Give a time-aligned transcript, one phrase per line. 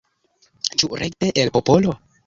[0.83, 1.99] Ĉu rekte el popolo?